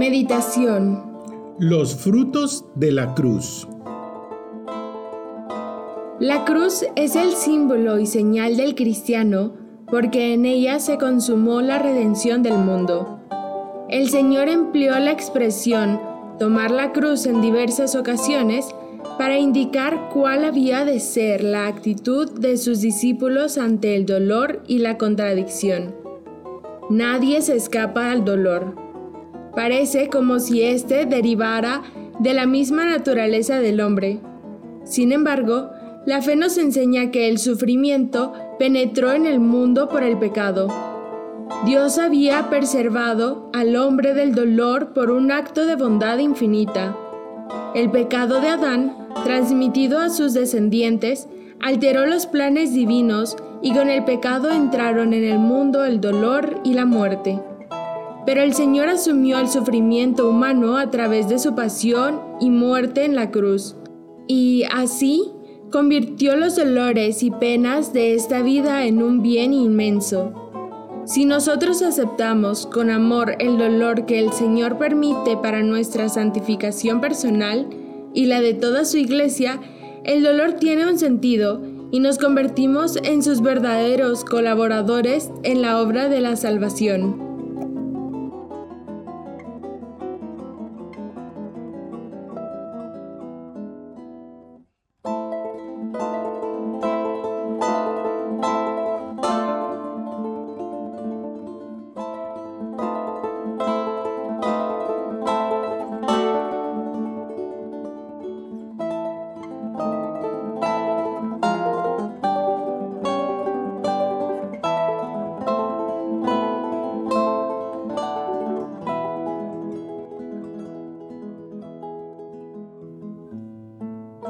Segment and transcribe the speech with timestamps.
[0.00, 1.02] Meditación
[1.58, 3.68] Los frutos de la cruz.
[6.18, 9.52] La cruz es el símbolo y señal del cristiano
[9.90, 13.20] porque en ella se consumó la redención del mundo.
[13.90, 16.00] El Señor empleó la expresión
[16.38, 18.74] tomar la cruz en diversas ocasiones
[19.18, 24.78] para indicar cuál había de ser la actitud de sus discípulos ante el dolor y
[24.78, 25.94] la contradicción.
[26.88, 28.79] Nadie se escapa al dolor.
[29.60, 31.82] Parece como si éste derivara
[32.18, 34.18] de la misma naturaleza del hombre.
[34.84, 35.68] Sin embargo,
[36.06, 40.68] la fe nos enseña que el sufrimiento penetró en el mundo por el pecado.
[41.66, 46.96] Dios había preservado al hombre del dolor por un acto de bondad infinita.
[47.74, 51.28] El pecado de Adán, transmitido a sus descendientes,
[51.60, 56.72] alteró los planes divinos y con el pecado entraron en el mundo el dolor y
[56.72, 57.42] la muerte.
[58.30, 63.16] Pero el Señor asumió el sufrimiento humano a través de su pasión y muerte en
[63.16, 63.74] la cruz,
[64.28, 65.32] y así
[65.72, 70.32] convirtió los dolores y penas de esta vida en un bien inmenso.
[71.06, 77.66] Si nosotros aceptamos con amor el dolor que el Señor permite para nuestra santificación personal
[78.14, 79.60] y la de toda su iglesia,
[80.04, 86.08] el dolor tiene un sentido y nos convertimos en sus verdaderos colaboradores en la obra
[86.08, 87.29] de la salvación.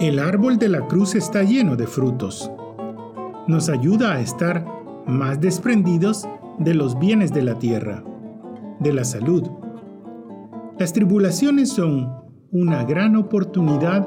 [0.00, 2.50] El árbol de la cruz está lleno de frutos.
[3.46, 4.64] Nos ayuda a estar
[5.06, 6.26] más desprendidos
[6.58, 8.02] de los bienes de la tierra,
[8.78, 9.42] de la salud.
[10.78, 12.14] Las tribulaciones son
[12.50, 14.06] una gran oportunidad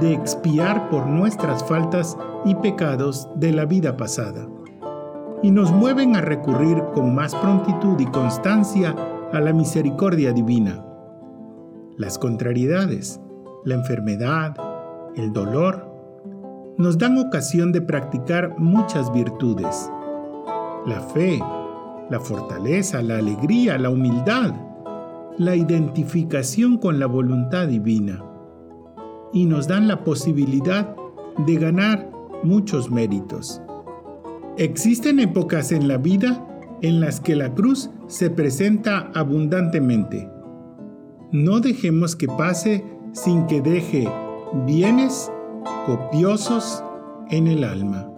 [0.00, 4.48] de expiar por nuestras faltas y pecados de la vida pasada,
[5.42, 8.94] y nos mueven a recurrir con más prontitud y constancia
[9.32, 10.86] a la misericordia divina.
[11.98, 13.20] Las contrariedades,
[13.64, 14.54] la enfermedad,
[15.16, 15.94] el dolor,
[16.76, 19.90] nos dan ocasión de practicar muchas virtudes.
[20.86, 21.40] La fe,
[22.10, 24.54] la fortaleza, la alegría, la humildad,
[25.38, 28.24] la identificación con la voluntad divina.
[29.32, 30.94] Y nos dan la posibilidad
[31.46, 32.10] de ganar
[32.42, 33.60] muchos méritos.
[34.56, 36.46] Existen épocas en la vida
[36.82, 40.28] en las que la cruz se presenta abundantemente.
[41.32, 44.08] No dejemos que pase sin que deje
[44.66, 45.30] bienes
[45.86, 46.82] copiosos
[47.30, 48.13] en el alma.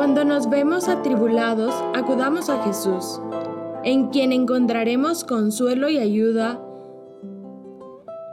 [0.00, 3.20] Cuando nos vemos atribulados, acudamos a Jesús,
[3.84, 6.58] en quien encontraremos consuelo y ayuda.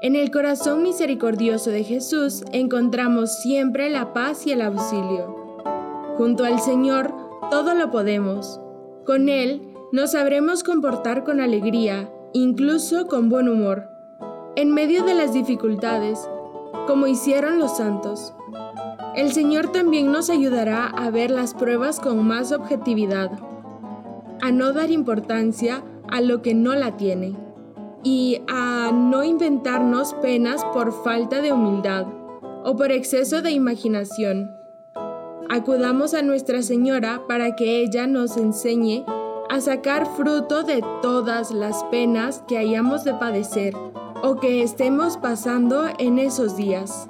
[0.02, 5.36] En el corazón misericordioso de Jesús encontramos siempre la paz y el auxilio.
[6.16, 7.14] Junto al Señor
[7.52, 8.62] todo lo podemos.
[9.06, 13.90] Con Él nos sabremos comportar con alegría, incluso con buen humor,
[14.56, 16.30] en medio de las dificultades,
[16.88, 18.34] como hicieron los santos.
[19.18, 23.32] El Señor también nos ayudará a ver las pruebas con más objetividad,
[24.42, 27.36] a no dar importancia a lo que no la tiene
[28.04, 32.06] y a no inventarnos penas por falta de humildad
[32.64, 34.52] o por exceso de imaginación.
[35.50, 39.04] Acudamos a Nuestra Señora para que ella nos enseñe
[39.50, 43.74] a sacar fruto de todas las penas que hayamos de padecer
[44.22, 47.10] o que estemos pasando en esos días.